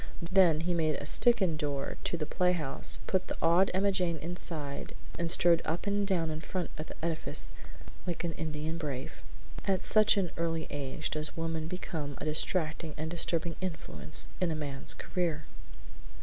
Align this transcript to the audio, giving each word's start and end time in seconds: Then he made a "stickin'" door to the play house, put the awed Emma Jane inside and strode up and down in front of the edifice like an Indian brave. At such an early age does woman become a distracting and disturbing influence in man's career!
Then 0.31 0.61
he 0.61 0.73
made 0.73 0.95
a 0.95 1.05
"stickin'" 1.05 1.57
door 1.57 1.95
to 2.05 2.17
the 2.17 2.25
play 2.25 2.53
house, 2.53 3.01
put 3.05 3.27
the 3.27 3.37
awed 3.39 3.69
Emma 3.71 3.91
Jane 3.91 4.17
inside 4.17 4.95
and 5.19 5.29
strode 5.29 5.61
up 5.63 5.85
and 5.85 6.07
down 6.07 6.31
in 6.31 6.41
front 6.41 6.71
of 6.79 6.87
the 6.87 6.95
edifice 7.05 7.51
like 8.07 8.23
an 8.23 8.33
Indian 8.33 8.79
brave. 8.79 9.21
At 9.67 9.83
such 9.83 10.17
an 10.17 10.31
early 10.37 10.65
age 10.71 11.11
does 11.11 11.37
woman 11.37 11.67
become 11.67 12.17
a 12.17 12.25
distracting 12.25 12.95
and 12.97 13.11
disturbing 13.11 13.57
influence 13.61 14.27
in 14.39 14.57
man's 14.57 14.95
career! 14.95 15.43